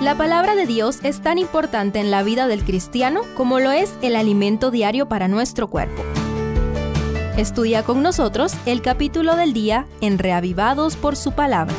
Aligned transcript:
La 0.00 0.16
palabra 0.16 0.54
de 0.54 0.64
Dios 0.64 0.98
es 1.02 1.20
tan 1.20 1.36
importante 1.36 2.00
en 2.00 2.10
la 2.10 2.22
vida 2.22 2.46
del 2.46 2.64
cristiano 2.64 3.20
como 3.36 3.60
lo 3.60 3.70
es 3.70 3.92
el 4.00 4.16
alimento 4.16 4.70
diario 4.70 5.10
para 5.10 5.28
nuestro 5.28 5.68
cuerpo. 5.68 6.02
Estudia 7.36 7.82
con 7.82 8.02
nosotros 8.02 8.54
el 8.64 8.80
capítulo 8.80 9.36
del 9.36 9.52
día 9.52 9.86
en 10.00 10.18
Reavivados 10.18 10.96
por 10.96 11.16
su 11.16 11.32
palabra. 11.32 11.74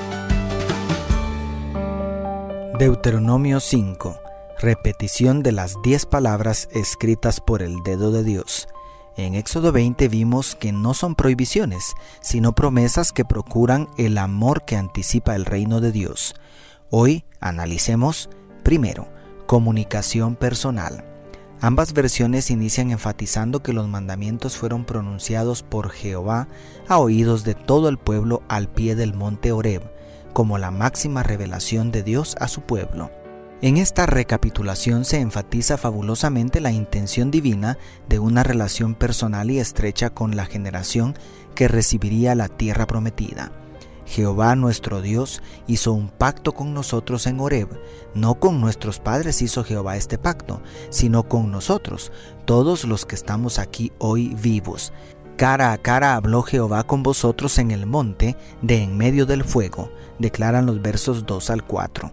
Deuteronomio 2.78 3.60
5. 3.60 4.20
Repetición 4.60 5.42
de 5.42 5.54
las 5.54 5.74
10 5.82 6.06
palabras 6.06 6.70
escritas 6.74 7.42
por 7.42 7.64
el 7.64 7.82
dedo 7.82 8.12
de 8.12 8.24
Dios. 8.24 8.68
En 9.18 9.34
Éxodo 9.34 9.72
20 9.72 10.10
vimos 10.10 10.56
que 10.56 10.72
no 10.72 10.94
son 10.94 11.16
prohibiciones, 11.16 11.96
sino 12.22 12.54
promesas 12.54 13.14
que 13.14 13.26
procuran 13.26 13.88
el 13.98 14.20
amor 14.20 14.64
que 14.64 14.78
anticipa 14.78 15.36
el 15.36 15.46
reino 15.46 15.82
de 15.82 15.92
Dios. 15.92 16.36
Hoy 16.92 17.26
analicemos, 17.42 18.30
primero, 18.64 19.08
comunicación 19.48 20.36
personal. 20.36 21.04
Ambas 21.60 21.94
versiones 21.94 22.50
inician 22.50 22.90
enfatizando 22.92 23.62
que 23.62 23.74
los 23.74 23.88
mandamientos 23.88 24.58
fueron 24.58 24.86
pronunciados 24.86 25.62
por 25.62 25.92
Jehová 25.92 26.48
a 26.88 26.98
oídos 26.98 27.44
de 27.44 27.54
todo 27.54 27.90
el 27.90 27.98
pueblo 27.98 28.42
al 28.48 28.68
pie 28.70 28.96
del 28.96 29.14
monte 29.14 29.52
Horeb, 29.52 29.84
como 30.34 30.58
la 30.58 30.72
máxima 30.72 31.22
revelación 31.22 31.92
de 31.92 32.02
Dios 32.02 32.36
a 32.40 32.48
su 32.48 32.62
pueblo. 32.62 33.12
En 33.62 33.78
esta 33.78 34.08
recapitulación 34.08 35.06
se 35.06 35.20
enfatiza 35.20 35.78
fabulosamente 35.78 36.62
la 36.62 36.72
intención 36.72 37.30
divina 37.30 37.78
de 38.10 38.18
una 38.18 38.42
relación 38.42 38.96
personal 38.96 39.52
y 39.52 39.60
estrecha 39.60 40.10
con 40.10 40.36
la 40.36 40.48
generación 40.48 41.14
que 41.54 41.68
recibiría 41.68 42.34
la 42.34 42.48
tierra 42.48 42.88
prometida. 42.88 43.52
Jehová 44.12 44.58
nuestro 44.58 45.02
Dios 45.02 45.42
hizo 45.68 45.94
un 45.94 46.10
pacto 46.10 46.52
con 46.52 46.74
nosotros 46.74 47.28
en 47.28 47.40
Horeb. 47.40 47.70
No 48.14 48.36
con 48.36 48.60
nuestros 48.60 49.00
padres 49.00 49.42
hizo 49.42 49.64
Jehová 49.64 49.96
este 49.96 50.18
pacto, 50.18 50.62
sino 50.90 51.30
con 51.30 51.50
nosotros, 51.50 52.12
todos 52.44 52.84
los 52.84 53.06
que 53.06 53.16
estamos 53.16 53.58
aquí 53.58 53.94
hoy 54.00 54.36
vivos. 54.36 54.92
Cara 55.38 55.72
a 55.72 55.78
cara 55.78 56.18
habló 56.18 56.42
Jehová 56.42 56.84
con 56.84 57.04
vosotros 57.04 57.58
en 57.58 57.72
el 57.72 57.86
monte 57.86 58.36
de 58.62 58.84
en 58.84 58.98
medio 58.98 59.26
del 59.26 59.46
fuego, 59.46 59.90
declaran 60.20 60.66
los 60.66 60.82
versos 60.82 61.26
2 61.26 61.50
al 61.50 61.64
4. 61.64 62.12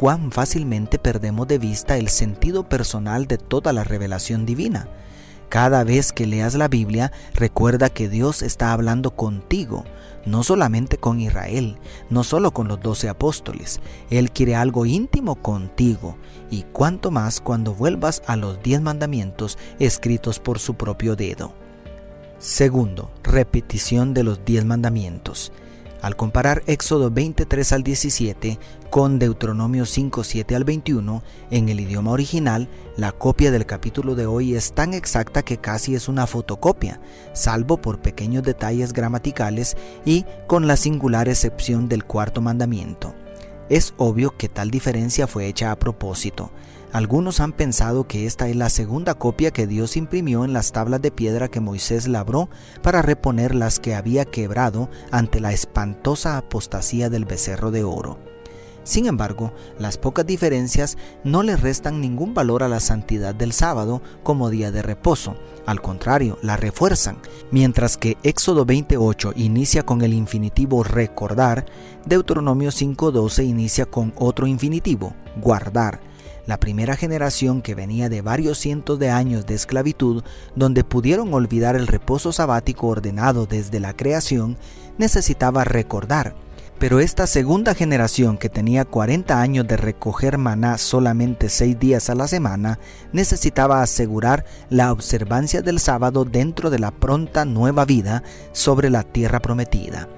Cuán 0.00 0.32
fácilmente 0.32 0.98
perdemos 0.98 1.46
de 1.46 1.58
vista 1.58 1.98
el 1.98 2.08
sentido 2.08 2.68
personal 2.68 3.28
de 3.28 3.38
toda 3.38 3.72
la 3.72 3.84
revelación 3.84 4.44
divina. 4.44 4.88
Cada 5.52 5.84
vez 5.84 6.12
que 6.12 6.26
leas 6.26 6.54
la 6.54 6.66
Biblia, 6.66 7.12
recuerda 7.34 7.90
que 7.90 8.08
Dios 8.08 8.40
está 8.40 8.72
hablando 8.72 9.10
contigo, 9.10 9.84
no 10.24 10.44
solamente 10.44 10.96
con 10.96 11.20
Israel, 11.20 11.76
no 12.08 12.24
solo 12.24 12.54
con 12.54 12.68
los 12.68 12.80
doce 12.80 13.10
apóstoles. 13.10 13.78
Él 14.08 14.30
quiere 14.30 14.54
algo 14.54 14.86
íntimo 14.86 15.34
contigo, 15.34 16.16
y 16.50 16.62
cuanto 16.62 17.10
más 17.10 17.42
cuando 17.42 17.74
vuelvas 17.74 18.22
a 18.26 18.36
los 18.36 18.62
diez 18.62 18.80
mandamientos 18.80 19.58
escritos 19.78 20.38
por 20.38 20.58
su 20.58 20.72
propio 20.72 21.16
dedo. 21.16 21.52
Segundo, 22.38 23.10
repetición 23.22 24.14
de 24.14 24.24
los 24.24 24.46
diez 24.46 24.64
mandamientos. 24.64 25.52
Al 26.02 26.16
comparar 26.16 26.64
Éxodo 26.66 27.12
23 27.12 27.72
al 27.72 27.84
17 27.84 28.58
con 28.90 29.20
Deuteronomio 29.20 29.86
5, 29.86 30.24
7 30.24 30.56
al 30.56 30.64
21, 30.64 31.22
en 31.52 31.68
el 31.68 31.78
idioma 31.78 32.10
original, 32.10 32.68
la 32.96 33.12
copia 33.12 33.52
del 33.52 33.66
capítulo 33.66 34.16
de 34.16 34.26
hoy 34.26 34.56
es 34.56 34.72
tan 34.72 34.94
exacta 34.94 35.44
que 35.44 35.58
casi 35.58 35.94
es 35.94 36.08
una 36.08 36.26
fotocopia, 36.26 37.00
salvo 37.34 37.80
por 37.80 38.00
pequeños 38.00 38.42
detalles 38.42 38.92
gramaticales 38.92 39.76
y 40.04 40.26
con 40.48 40.66
la 40.66 40.76
singular 40.76 41.28
excepción 41.28 41.88
del 41.88 42.04
cuarto 42.04 42.40
mandamiento. 42.40 43.14
Es 43.68 43.94
obvio 43.96 44.36
que 44.36 44.48
tal 44.48 44.70
diferencia 44.70 45.26
fue 45.26 45.46
hecha 45.46 45.70
a 45.70 45.78
propósito. 45.78 46.50
Algunos 46.92 47.40
han 47.40 47.52
pensado 47.52 48.06
que 48.06 48.26
esta 48.26 48.48
es 48.48 48.56
la 48.56 48.68
segunda 48.68 49.14
copia 49.14 49.50
que 49.50 49.66
Dios 49.66 49.96
imprimió 49.96 50.44
en 50.44 50.52
las 50.52 50.72
tablas 50.72 51.00
de 51.00 51.10
piedra 51.10 51.48
que 51.48 51.60
Moisés 51.60 52.06
labró 52.06 52.50
para 52.82 53.00
reponer 53.00 53.54
las 53.54 53.80
que 53.80 53.94
había 53.94 54.26
quebrado 54.26 54.90
ante 55.10 55.40
la 55.40 55.52
espantosa 55.52 56.36
apostasía 56.36 57.08
del 57.08 57.24
becerro 57.24 57.70
de 57.70 57.84
oro. 57.84 58.31
Sin 58.84 59.06
embargo, 59.06 59.52
las 59.78 59.98
pocas 59.98 60.26
diferencias 60.26 60.98
no 61.24 61.42
le 61.42 61.56
restan 61.56 62.00
ningún 62.00 62.34
valor 62.34 62.62
a 62.62 62.68
la 62.68 62.80
santidad 62.80 63.34
del 63.34 63.52
sábado 63.52 64.02
como 64.22 64.50
día 64.50 64.70
de 64.70 64.82
reposo, 64.82 65.36
al 65.66 65.80
contrario, 65.80 66.38
la 66.42 66.56
refuerzan. 66.56 67.18
Mientras 67.50 67.96
que 67.96 68.16
Éxodo 68.22 68.64
28 68.64 69.32
inicia 69.36 69.84
con 69.84 70.02
el 70.02 70.12
infinitivo 70.12 70.82
recordar, 70.82 71.66
Deuteronomio 72.06 72.70
5.12 72.70 73.46
inicia 73.46 73.86
con 73.86 74.12
otro 74.16 74.46
infinitivo, 74.46 75.14
guardar 75.40 76.00
la 76.46 76.58
primera 76.58 76.96
generación 76.96 77.62
que 77.62 77.74
venía 77.74 78.08
de 78.08 78.20
varios 78.20 78.58
cientos 78.58 78.98
de 78.98 79.10
años 79.10 79.46
de 79.46 79.54
esclavitud, 79.54 80.24
donde 80.56 80.82
pudieron 80.82 81.32
olvidar 81.34 81.76
el 81.76 81.86
reposo 81.86 82.32
sabático 82.32 82.88
ordenado 82.88 83.46
desde 83.46 83.78
la 83.78 83.94
creación, 83.94 84.56
necesitaba 84.98 85.64
recordar. 85.64 86.34
Pero 86.82 86.98
esta 86.98 87.28
segunda 87.28 87.76
generación 87.76 88.36
que 88.36 88.48
tenía 88.48 88.84
40 88.84 89.40
años 89.40 89.68
de 89.68 89.76
recoger 89.76 90.36
maná 90.36 90.78
solamente 90.78 91.48
6 91.48 91.78
días 91.78 92.10
a 92.10 92.16
la 92.16 92.26
semana, 92.26 92.80
necesitaba 93.12 93.82
asegurar 93.82 94.44
la 94.68 94.90
observancia 94.90 95.62
del 95.62 95.78
sábado 95.78 96.24
dentro 96.24 96.70
de 96.70 96.80
la 96.80 96.90
pronta 96.90 97.44
nueva 97.44 97.84
vida 97.84 98.24
sobre 98.50 98.90
la 98.90 99.04
tierra 99.04 99.38
prometida. 99.38 100.08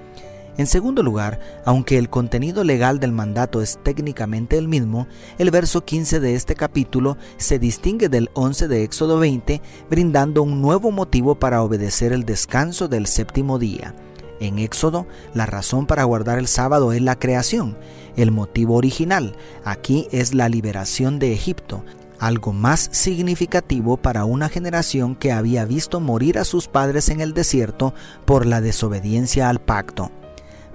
En 0.57 0.65
segundo 0.65 1.03
lugar, 1.03 1.39
aunque 1.65 1.99
el 1.99 2.09
contenido 2.09 2.63
legal 2.63 2.99
del 2.99 3.11
mandato 3.11 3.61
es 3.61 3.77
técnicamente 3.83 4.57
el 4.57 4.67
mismo, 4.67 5.05
el 5.37 5.51
verso 5.51 5.85
15 5.85 6.19
de 6.19 6.33
este 6.33 6.55
capítulo 6.55 7.15
se 7.37 7.59
distingue 7.59 8.09
del 8.09 8.31
11 8.33 8.67
de 8.67 8.83
Éxodo 8.83 9.19
20, 9.19 9.61
brindando 9.87 10.41
un 10.41 10.63
nuevo 10.63 10.89
motivo 10.89 11.35
para 11.35 11.61
obedecer 11.61 12.11
el 12.11 12.25
descanso 12.25 12.87
del 12.87 13.05
séptimo 13.05 13.59
día. 13.59 13.93
En 14.39 14.59
Éxodo, 14.59 15.07
la 15.33 15.45
razón 15.45 15.85
para 15.85 16.03
guardar 16.03 16.39
el 16.39 16.47
sábado 16.47 16.93
es 16.93 17.01
la 17.01 17.17
creación. 17.17 17.77
El 18.15 18.31
motivo 18.31 18.75
original 18.75 19.35
aquí 19.63 20.07
es 20.11 20.33
la 20.33 20.49
liberación 20.49 21.19
de 21.19 21.33
Egipto, 21.33 21.83
algo 22.19 22.53
más 22.53 22.89
significativo 22.91 23.97
para 23.97 24.25
una 24.25 24.49
generación 24.49 25.15
que 25.15 25.31
había 25.31 25.65
visto 25.65 25.99
morir 25.99 26.37
a 26.37 26.45
sus 26.45 26.67
padres 26.67 27.09
en 27.09 27.21
el 27.21 27.33
desierto 27.33 27.93
por 28.25 28.45
la 28.45 28.61
desobediencia 28.61 29.49
al 29.49 29.59
pacto. 29.59 30.11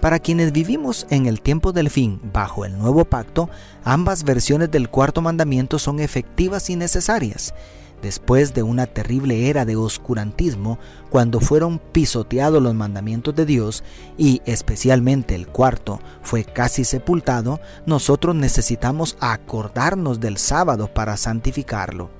Para 0.00 0.19
quienes 0.19 0.53
vivimos 0.53 1.06
en 1.10 1.27
el 1.27 1.42
tiempo 1.42 1.72
del 1.72 1.91
fin 1.91 2.21
bajo 2.32 2.65
el 2.65 2.78
nuevo 2.78 3.04
pacto, 3.04 3.50
ambas 3.84 4.25
versiones 4.25 4.71
del 4.71 4.88
cuarto 4.88 5.21
mandamiento 5.21 5.78
son 5.78 6.00
efectivas 6.00 6.71
y 6.71 6.77
necesarias. 6.77 7.53
Después 8.02 8.54
de 8.54 8.62
una 8.62 8.86
terrible 8.86 9.50
era 9.50 9.64
de 9.64 9.76
oscurantismo, 9.76 10.78
cuando 11.10 11.40
fueron 11.40 11.78
pisoteados 11.78 12.62
los 12.62 12.74
mandamientos 12.74 13.34
de 13.34 13.44
Dios 13.44 13.84
y 14.16 14.40
especialmente 14.46 15.34
el 15.34 15.48
cuarto 15.48 16.00
fue 16.22 16.44
casi 16.44 16.84
sepultado, 16.84 17.60
nosotros 17.84 18.34
necesitamos 18.34 19.16
acordarnos 19.20 20.20
del 20.20 20.38
sábado 20.38 20.92
para 20.92 21.16
santificarlo. 21.16 22.19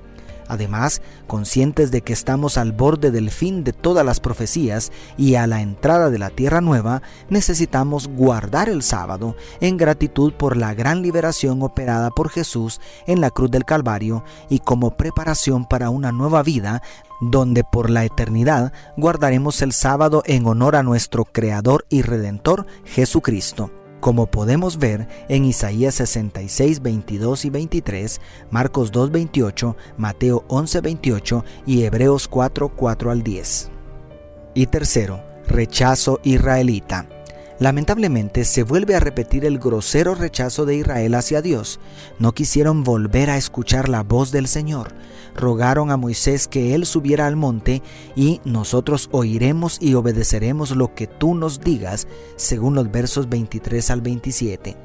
Además, 0.51 1.01
conscientes 1.27 1.91
de 1.91 2.01
que 2.01 2.11
estamos 2.11 2.57
al 2.57 2.73
borde 2.73 3.09
del 3.09 3.31
fin 3.31 3.63
de 3.63 3.71
todas 3.71 4.05
las 4.05 4.19
profecías 4.19 4.91
y 5.15 5.35
a 5.35 5.47
la 5.47 5.61
entrada 5.61 6.09
de 6.09 6.19
la 6.19 6.29
tierra 6.29 6.59
nueva, 6.59 7.01
necesitamos 7.29 8.09
guardar 8.09 8.67
el 8.67 8.83
sábado 8.83 9.37
en 9.61 9.77
gratitud 9.77 10.33
por 10.33 10.57
la 10.57 10.73
gran 10.73 11.03
liberación 11.03 11.63
operada 11.63 12.09
por 12.09 12.27
Jesús 12.27 12.81
en 13.07 13.21
la 13.21 13.29
cruz 13.29 13.49
del 13.49 13.63
Calvario 13.63 14.25
y 14.49 14.59
como 14.59 14.97
preparación 14.97 15.63
para 15.63 15.89
una 15.89 16.11
nueva 16.11 16.43
vida 16.43 16.81
donde 17.21 17.63
por 17.63 17.89
la 17.89 18.03
eternidad 18.03 18.73
guardaremos 18.97 19.61
el 19.61 19.71
sábado 19.71 20.21
en 20.25 20.45
honor 20.47 20.75
a 20.75 20.83
nuestro 20.83 21.23
Creador 21.23 21.85
y 21.87 22.01
Redentor 22.01 22.65
Jesucristo 22.83 23.71
como 24.01 24.25
podemos 24.25 24.77
ver 24.77 25.07
en 25.29 25.45
Isaías 25.45 25.95
66, 25.95 26.81
22 26.81 27.45
y 27.45 27.49
23, 27.49 28.21
Marcos 28.49 28.91
2, 28.91 29.11
28, 29.11 29.77
Mateo 29.95 30.43
11, 30.49 30.81
28 30.81 31.45
y 31.65 31.83
Hebreos 31.83 32.27
4, 32.27 32.69
4 32.75 33.11
al 33.11 33.23
10. 33.23 33.69
Y 34.55 34.65
tercero, 34.65 35.23
rechazo 35.47 36.19
israelita. 36.23 37.07
Lamentablemente 37.61 38.43
se 38.43 38.63
vuelve 38.63 38.95
a 38.95 38.99
repetir 38.99 39.45
el 39.45 39.59
grosero 39.59 40.15
rechazo 40.15 40.65
de 40.65 40.77
Israel 40.77 41.13
hacia 41.13 41.43
Dios. 41.43 41.79
No 42.17 42.31
quisieron 42.31 42.83
volver 42.83 43.29
a 43.29 43.37
escuchar 43.37 43.87
la 43.87 44.01
voz 44.01 44.31
del 44.31 44.47
Señor. 44.47 44.95
Rogaron 45.35 45.91
a 45.91 45.95
Moisés 45.95 46.47
que 46.47 46.73
él 46.73 46.87
subiera 46.87 47.27
al 47.27 47.35
monte 47.35 47.83
y 48.15 48.41
nosotros 48.45 49.09
oiremos 49.11 49.77
y 49.79 49.93
obedeceremos 49.93 50.75
lo 50.75 50.95
que 50.95 51.05
tú 51.05 51.35
nos 51.35 51.61
digas, 51.61 52.07
según 52.35 52.73
los 52.73 52.89
versos 52.89 53.29
23 53.29 53.91
al 53.91 54.01
27. 54.01 54.75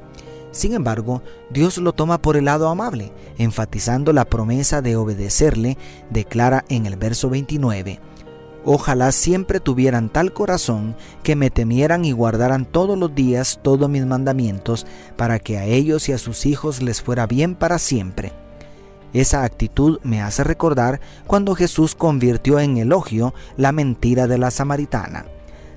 Sin 0.51 0.73
embargo, 0.75 1.23
Dios 1.49 1.79
lo 1.79 1.93
toma 1.93 2.21
por 2.21 2.37
el 2.37 2.45
lado 2.45 2.69
amable, 2.69 3.11
enfatizando 3.39 4.13
la 4.13 4.25
promesa 4.25 4.83
de 4.83 4.95
obedecerle, 4.97 5.79
declara 6.11 6.63
en 6.69 6.85
el 6.85 6.95
verso 6.95 7.27
29. 7.27 7.99
Ojalá 8.69 9.13
siempre 9.13 9.61
tuvieran 9.61 10.09
tal 10.09 10.33
corazón 10.33 10.97
que 11.23 11.37
me 11.37 11.49
temieran 11.49 12.03
y 12.03 12.11
guardaran 12.11 12.65
todos 12.65 12.99
los 12.99 13.15
días 13.15 13.61
todos 13.63 13.89
mis 13.89 14.05
mandamientos, 14.05 14.85
para 15.15 15.39
que 15.39 15.57
a 15.57 15.63
ellos 15.63 16.09
y 16.09 16.11
a 16.11 16.17
sus 16.17 16.45
hijos 16.45 16.81
les 16.81 17.01
fuera 17.01 17.27
bien 17.27 17.55
para 17.55 17.79
siempre. 17.79 18.33
Esa 19.13 19.45
actitud 19.45 20.01
me 20.03 20.21
hace 20.21 20.43
recordar 20.43 20.99
cuando 21.27 21.55
Jesús 21.55 21.95
convirtió 21.95 22.59
en 22.59 22.75
elogio 22.75 23.33
la 23.55 23.71
mentira 23.71 24.27
de 24.27 24.37
la 24.37 24.51
samaritana. 24.51 25.27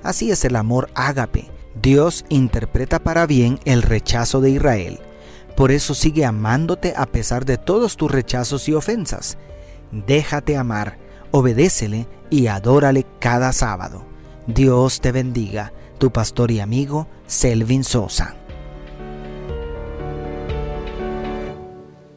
Así 0.03 0.33
es 0.33 0.45
el 0.45 0.57
amor 0.57 0.91
ágape. 0.97 1.49
Dios 1.81 2.25
interpreta 2.29 2.99
para 2.99 3.25
bien 3.25 3.61
el 3.67 3.83
rechazo 3.83 4.41
de 4.41 4.51
Israel. 4.51 4.99
Por 5.57 5.71
eso 5.71 5.95
sigue 5.95 6.25
amándote 6.25 6.93
a 6.97 7.07
pesar 7.07 7.45
de 7.45 7.57
todos 7.57 7.97
tus 7.97 8.11
rechazos 8.11 8.69
y 8.69 8.75
ofensas. 8.75 9.39
Déjate 9.93 10.57
amar, 10.57 10.99
obedécele 11.31 12.07
y 12.31 12.47
adórale 12.47 13.07
cada 13.19 13.53
sábado. 13.53 14.05
Dios 14.47 15.01
te 15.01 15.13
bendiga, 15.13 15.73
tu 15.99 16.11
pastor 16.11 16.51
y 16.51 16.61
amigo 16.61 17.07
Selvin 17.27 17.85
Sosa. 17.85 18.40